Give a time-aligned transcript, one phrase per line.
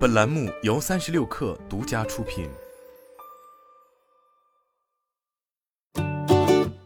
[0.00, 2.48] 本栏目由三十六氪独家出品。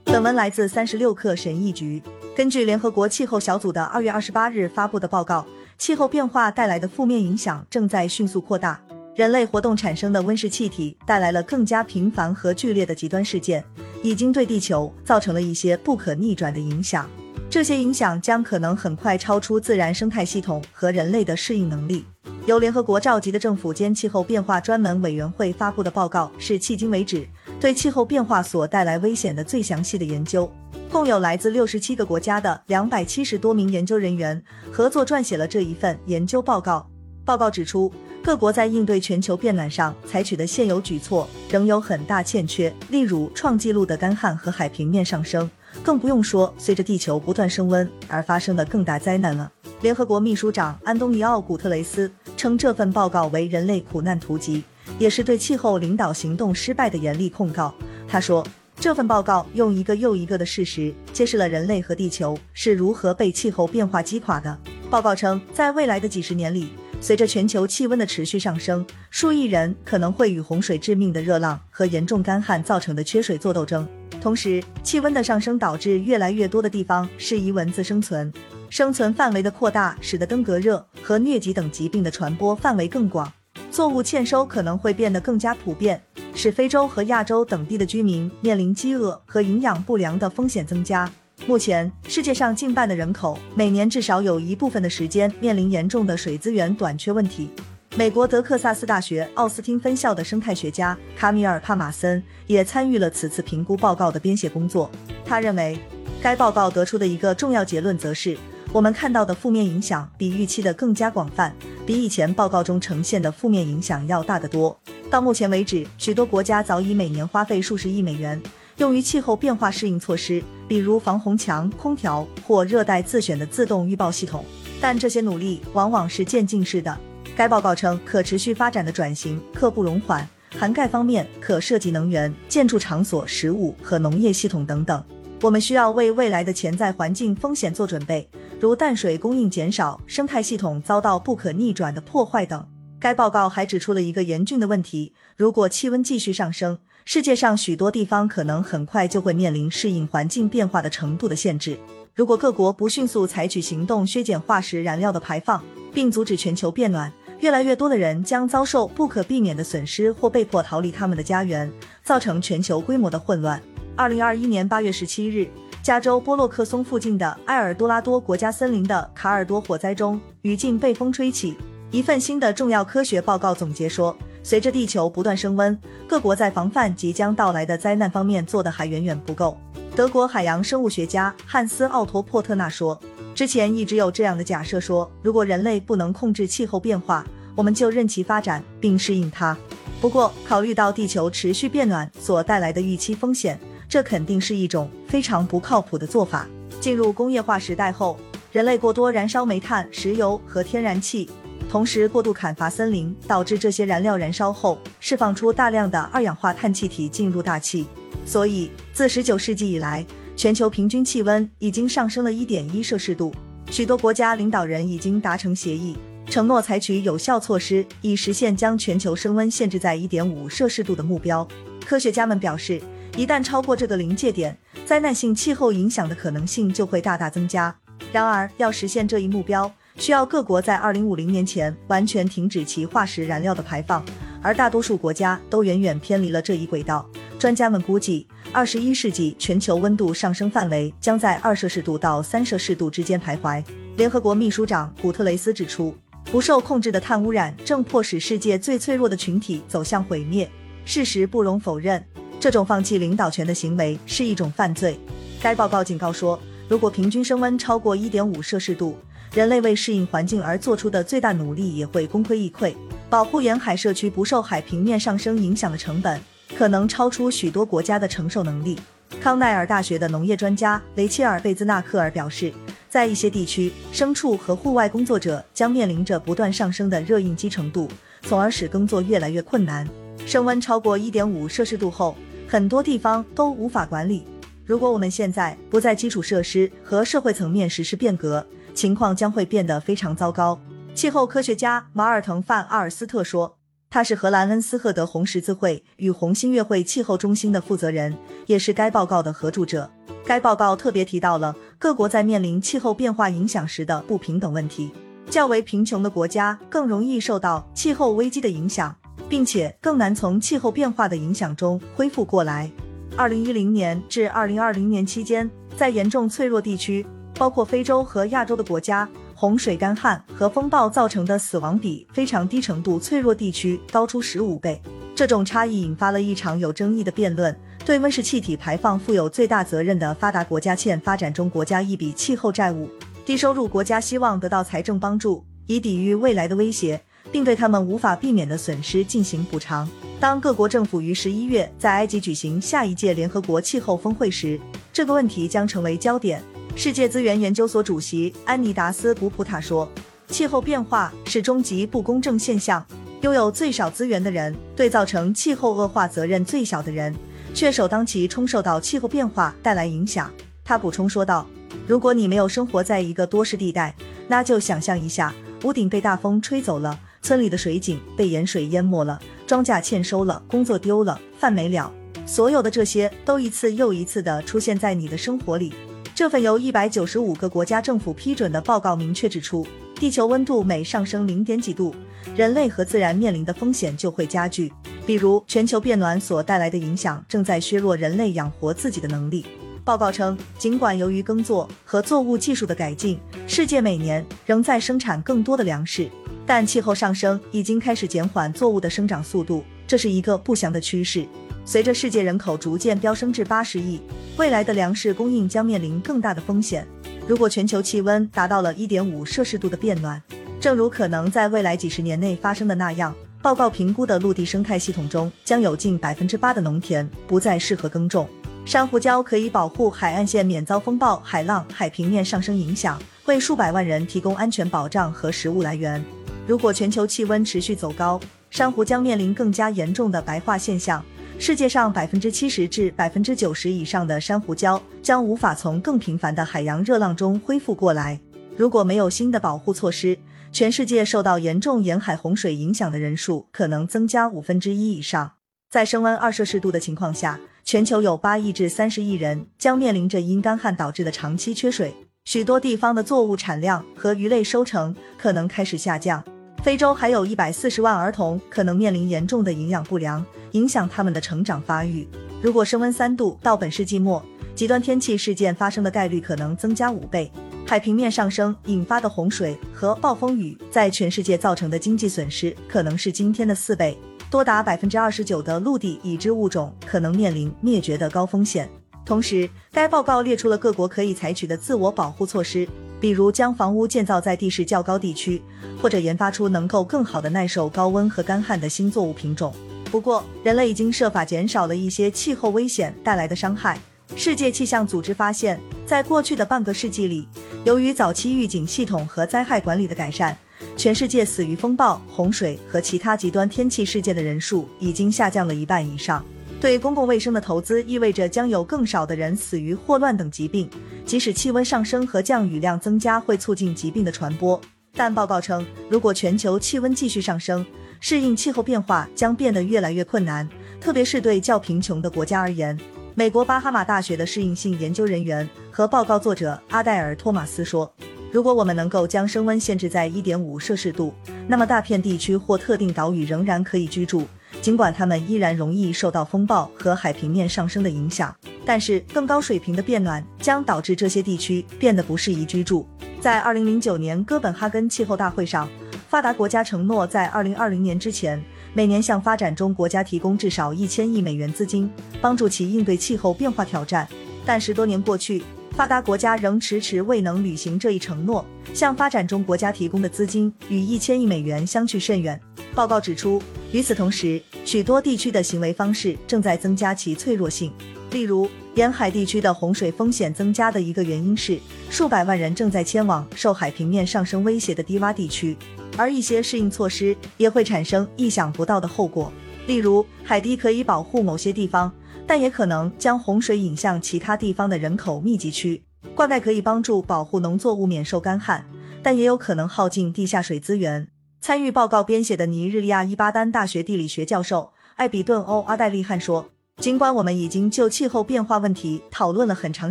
[0.02, 2.02] 本文来自三十六氪神译局。
[2.34, 5.46] 根据联合国气候小组的二月二十八日发布的报告，
[5.78, 8.82] 气候变化带来的负面影响正在迅速扩大。
[9.14, 13.64] 人类活动产生的温室气体带来了更加频繁和剧烈的极端事件，
[14.02, 17.08] 已经对地球造成了一些不可逆转的影响。
[17.48, 22.04] 这些影响将可能很快超出自然生态系统和人类的适应能力。
[22.46, 27.26] 由联合国召集的政府间气候变化专门委员会发布的报告是迄今为止
[27.58, 30.50] 对气候变化所带来危险的最详细的研究。
[30.90, 36.86] 共有来自六十七个国家的两百七十多名研究人员合作撰写了这一份研究报告。
[37.24, 37.90] 报告指出，
[38.22, 45.50] 各国在应对全球变暖上采取的现有举措仍有很大欠缺，例如创纪录的干旱和海平面上升，
[45.82, 49.50] 更不用说随着地球不断升温而发生的更大灾难了。
[49.84, 54.64] 联合国秘书长安东尼奥·古特雷斯称这份报告为人类苦难图集，
[54.98, 57.74] 也是对气候领导行动失败的严厉控告。
[58.08, 58.42] 他说，
[58.80, 64.58] 这份报告用一个又一个的事实揭示了人类和地球是如何被气候变化击垮的。
[64.88, 73.86] 报告称，在未来的几十年里，随着全球气温的持续上升，数亿人可能会与洪水致命的热浪和严重干旱造成的缺水作斗争。
[74.20, 78.32] 同时，气温的上升导致越来越多的地方适宜蚊子生存。
[78.70, 83.30] 生存范围的扩大，使得登革热和疟疾等疾病的传播范围更广。
[83.70, 86.02] 作物欠收可能会变得更加普遍，
[86.34, 91.08] 使非洲和亚洲等地的居民面临饥饿和营养不良的风险增加。
[91.46, 97.50] 目前，世界上近半的人口每年至少有一部分的时间面临严重的水资源短缺问题。
[97.96, 104.90] 美国德克萨斯大学奥斯汀分校的生态学家卡米尔·帕马森也参与了此次评估报告的编写工作。
[105.24, 105.78] 他认为，
[106.20, 108.36] 该报告得出的一个重要结论则是。
[108.72, 111.54] 我们看到的负面影响比预期的更加广泛，
[111.86, 114.76] 比以前报告中呈现的负面影响要大得多。
[115.08, 118.42] 到目前为止，许多国家早已每年花费数十亿美元
[118.78, 124.44] 用于气候变化适应措施，比如防洪墙、空调或热带自选的自动预报系统。
[124.80, 126.98] 但这些努力往往是渐进式的。
[127.36, 135.02] 该报告称，可持续发展的转型刻不容缓，涵盖方面可涉及能源、建筑场所、食物和农业系统等等。
[135.42, 138.28] 我们需要为未来的潜在环境风险做准备。
[138.60, 142.64] 如淡水供应减少、生态系统遭到不可逆转的破坏等。
[143.00, 151.76] 该报告还指出了一个严峻的问题：如果气温继续上升，世界上许多地方可能很快就会面临适应环境变化的程度的限制。
[152.14, 155.60] 如果各国不迅速采取行动削减化石燃料的排放，
[155.92, 161.70] 并阻止全球变暖，越来越多的人将遭受不可避免的损失或被迫逃离他们的家园，
[162.02, 163.60] 造成全球规模的混乱。
[163.96, 165.48] 二零二一年八月十七日。
[165.82, 171.54] 加州波洛克松附近的埃尔多拉多国家森林的卡尔多火灾中，余烬被风吹起。
[171.90, 175.78] 一份新的重要科学报告总结说，随着地球不断升温，
[176.08, 179.58] 各国在防范即将到来的灾难方面做的还远远不够。
[179.94, 182.98] 德国海洋生物学家汉斯奥托珀特纳说
[183.34, 189.56] ：“之前一直有这样的假设，说如果人类不能控制气候变化，我们就任其发展并适应它。
[190.00, 196.48] 不过，考虑到地球持续变暖所带来的预期风险。”这肯定是一种非常不靠谱的做法。
[196.80, 198.18] 进入工业化时代后，
[198.50, 201.30] 人类过多燃烧煤炭、石油和天然气，
[201.70, 207.86] 同时过度砍伐森林，导致这些燃料燃烧后释放出大量的二氧化碳气体进入大气。
[208.26, 210.04] 所以，自十九世纪以来，
[210.36, 213.32] 全球平均气温已经上升了一点一摄氏度。
[213.70, 215.96] 许多国家领导人已经达成协议，
[216.26, 221.46] 承诺采取有效措施，以实现将全球升温限制在一点五摄氏度的目标。
[221.84, 222.80] 科学家们表示。
[223.16, 227.72] 一旦超过这个临界点，灾难性气候影响的可能性就会大大增加。
[228.10, 234.04] 然而，要实现这一目标，需要各国在二零五零年前完全停止其化石燃料的排放，
[234.42, 237.08] 而大多数国家都远远偏离了这一轨道。
[237.38, 243.60] 专家们估计，二十一世纪全球温度上升范围将在二摄氏度到三摄氏度之间徘徊。
[243.96, 245.92] 联合国秘书长古特雷斯指出，
[246.30, 250.48] 不受控制的碳污染正迫使世界最脆弱的群体走向毁灭。
[250.84, 252.00] 事实不容否认。
[252.38, 254.96] 这种放弃领导权的行为是一种犯罪。
[255.42, 256.38] 该报告警告说，
[256.68, 258.96] 如果平均升温超过1.5摄氏度，
[259.32, 262.72] 人类为适应环境而做出的最大努力也会功亏一篑。
[263.10, 266.20] 保护沿海社区不受海平面上升影响的成本，
[266.56, 268.78] 可能超出许多国家的承受能力。
[269.20, 272.52] 康奈尔大学的农业专家雷切尔·贝兹纳克尔表示，
[272.88, 277.88] 在一些地区，牲畜和户外工作者将面临着不断上升的热应激程度，
[278.22, 279.88] 从而使耕作越来越困难。
[280.26, 282.16] 升温超过1.5摄氏度后，
[282.48, 284.24] 很多地方都无法管理。
[284.64, 288.44] 如果我们现在不在基础设施和社会层面实施变革，
[288.74, 290.58] 情况将会变得非常糟糕。
[290.94, 293.56] 气候科学家马尔滕·范阿尔斯特说，
[293.94, 298.12] 他是荷兰恩斯赫德红十字会与红新月会气候中心的负责人，
[298.46, 299.88] 也是该报告的合著者。
[300.26, 304.90] 该报告特别提到了各国在面临气候变化影响时的不平等问题。
[305.30, 308.92] 较为贫穷的国家更容易受到气候危机的影响，
[309.28, 312.68] 并且更难从气候变化的影响中恢复过来。
[313.16, 317.06] 二零一零年至二零二零年期间，在严重脆弱地区，
[317.38, 324.80] 包括非洲和亚洲的国家，洪水、干旱和风暴造成的死亡比非常低程度脆弱地区高出十五倍。
[325.14, 327.54] 这种差异引发了一场有争议的辩论：
[327.84, 332.88] 对温室气体排放负有最大责任的发达国家欠发展中国家一笔气候债务。
[333.24, 337.00] 低收入国家希望得到财政帮助，以抵御未来的威胁，
[337.32, 339.88] 并对他们无法避免的损失进行补偿。
[340.20, 344.60] 当各国政府于十一月在埃及举行下一届联合国气候峰会时，
[344.92, 346.42] 这个问题将成为焦点。
[346.76, 349.88] 世界资源研究所主席安妮达斯·古普塔说
[350.26, 352.84] ：“气候变化是终极不公正现象，
[353.20, 357.14] 拥有最少资源的人对造成气候恶化责任最小的人，
[357.54, 360.30] 却首当其冲受到气候变化带来影响。”
[360.64, 361.46] 他补充说道。
[361.86, 363.94] 如果你没有生活在一个多事地带，
[364.26, 365.34] 那就想象一下，
[365.64, 371.92] 屋顶被大风吹走了，村里的水井被盐水淹没了，庄稼欠收了，工作丢了，饭没了，
[372.24, 375.74] 所有的这些都一次又一次的出现在你的生活里。
[376.14, 379.66] 这份由一百九十五个国家政府批准的报告明确指出，
[379.96, 381.92] 地球温度每上升零点几度，
[382.36, 384.72] 人类和自然面临的风险就会加剧。
[385.04, 389.44] 比如，全球变暖所带来的影响正在削弱人类养活自己的能力。
[389.84, 393.18] 报告称，尽管由于耕作和作物技术的改进，
[393.48, 396.08] 世界每年仍在生产更多的粮食，
[396.46, 401.26] 但气候上升已经开始减缓作物的生长速度，这是一个不祥的趋势。
[401.66, 404.00] 随着世界人口逐渐飙升至八十亿，
[404.36, 406.86] 未来的粮食供应将面临更大的风险。
[407.26, 410.22] 如果全球气温达到了一点五摄氏度的变暖，
[410.60, 418.28] 正如可能在未来几十年内发生的那样，报告评估的陆地生态系统中将有近百分之八的农田不再适合耕种。
[418.66, 426.02] 珊瑚礁可以保护海岸线免遭风暴、海浪、海平面上升影响，为数百万人提供安全保障和食物来源。
[426.46, 428.20] 如果全球气温持续走高，
[428.50, 431.02] 珊瑚将面临更加严重的白化现象。
[431.38, 438.18] 世界上百分之七十至百分之九十以上的珊瑚礁将无法从更频繁的海洋热浪中恢复过来。
[438.56, 440.16] 如果没有新的保护措施，
[440.52, 445.32] 全世界受到严重沿海洪水影响的人数可能增加五分之一以上。
[445.70, 447.38] 在升温二摄氏度的情况下。
[447.66, 451.96] 全球有八亿至三十亿人将面临着因干旱导致的长期缺水，
[452.26, 456.22] 许多地方的作物产量和鱼类收成可能开始下降。
[456.64, 462.08] 非洲还有一百四十万儿童可能面临严重的营养不良，影响他们的成长发育。
[462.40, 464.24] 如果升温三度到本世纪末，
[464.54, 467.30] 极端天气事件发生的概率可能增加五倍。
[467.66, 473.98] 海平面上升引发的洪水和暴风雨在全世界造成的经济损失可能是今天的四倍。
[474.30, 478.66] 多达百分之二十九的陆地已知物种可能面临灭绝的高风险。
[479.04, 482.66] 同时，该报告列出了各国可以采取的自我保护措施，
[483.04, 485.42] 比如将房屋建造在地势较高地区，
[485.78, 489.52] 或者研发出能够更好的耐受高温和干旱的新作物品种。
[489.90, 493.78] 不过，人类已经设法减少了一些气候危险带来的伤害。
[494.16, 497.28] 世界气象组织发现，在过去的半个世纪里，
[497.66, 500.34] 由于早期预警系统和灾害管理的改善。
[500.74, 506.24] 全世界死于风暴、洪水和其他极端天气事件的人数已经下降了一半以上。
[506.58, 510.70] 对公共卫生的投资意味着将有更少的人死于霍乱等疾病。
[511.04, 514.60] 即使气温上升和降雨量增加会促进疾病的传播，
[514.94, 517.64] 但报告称，如果全球气温继续上升，
[518.00, 520.48] 适应气候变化将变得越来越困难，
[520.80, 522.78] 特别是对较贫穷的国家而言。
[523.14, 527.92] 美国巴哈马大学的适应性研究人员和报告作者阿黛尔·托马斯说。
[528.32, 531.14] 如果我们能够将升温限制在一点五摄氏度，
[531.46, 534.26] 那么大片地区或特定岛屿仍然可以居住，
[534.60, 538.34] 尽管它们依然容易受到风暴和海平面上升的影响。
[538.66, 542.86] 但是，更高水平的变暖将导致这些地区变得不适宜居住。
[543.20, 545.68] 在二零零九年哥本哈根气候大会上，
[546.08, 548.42] 发达国家承诺在二零二零年之前，
[548.72, 551.90] 每年向发展中国家提供至少一千亿美元资金，
[552.20, 554.08] 帮助其应对气候变化挑战。
[554.46, 555.42] 但十多年过去，
[555.72, 562.40] 发达国家仍迟迟未能履行这一承诺，向发展中国家提供的资金与一千亿美元相去甚远。
[562.74, 563.42] 报告指出，
[563.72, 567.72] 与此同时，许多地区的行为方式正在增加其脆弱性。
[568.14, 571.58] 例如，沿海地区的洪水风险增加的一个原因是，
[571.90, 575.56] 数百万人正在迁往受海平面上升威胁的低洼地区，
[575.96, 579.32] 而一些适应措施也会产生意想不到的后果。
[579.66, 581.92] 例如，海堤可以保护某些地方。
[582.26, 585.84] 但也可能将洪水引向其他地方的人口密集区。
[586.14, 588.64] 灌溉可以帮助保护农作物免受干旱，
[589.02, 591.08] 但也有可能耗尽地下水资源。
[591.42, 596.53] 参与报告编写的尼日利亚伊巴丹大学地理学教授艾比顿·欧阿戴利汉说。
[596.80, 599.90] 尽管我们已经就气候变化问题讨论了很长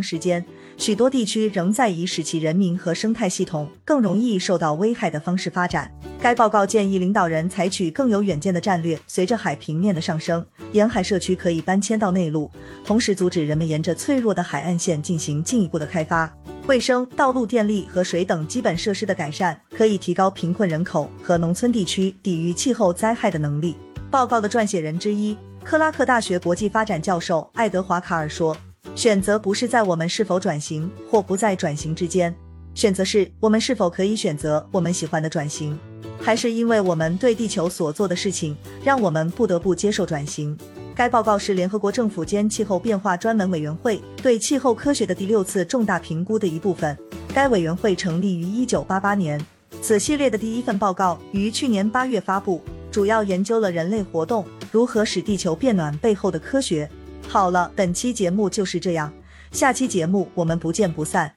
[0.00, 0.44] 时间，
[0.76, 5.90] 许多地区仍在以使其人民和生态系统更容易受到危害的方式发展。
[6.20, 8.98] 该报告建议领导人采取更有远见的战略。
[9.08, 12.48] 随着海平面的上升，沿海社区可以搬迁到内陆，
[12.84, 16.32] 同时阻止人们沿着脆弱的海岸线进行进一步的开发。
[16.68, 23.74] 卫生、道路、电力和水等基本设施的改善，可以提高贫困人口和农村地区抵御气候灾害的能力。
[24.10, 25.36] 报告的撰写人之一。
[25.64, 28.54] 克拉克大学国际发展教授爱德华·卡尔说
[28.94, 32.32] ：“选择不是在我们是否转型或不在转型之间，
[32.74, 35.76] 选择是我们是否可以选择我们喜欢的转型，
[36.20, 38.54] 还是因为我们对地球所做的事情
[38.84, 40.56] 让我们不得不接受转型。”
[40.94, 46.96] 该报告是联合国政府间气候变化专门委员会对气候科学的第六次重大评估的一部分。
[47.34, 49.46] 该委员会成立于1988年，
[49.80, 52.62] 此系列的第一份报告于去年8月发布。
[52.94, 56.88] 主要研究了人类活动如何使地球变暖背后的科学。
[57.26, 59.12] 好了，本期节目就是这样，
[59.50, 61.34] 下期节目我们不见不散。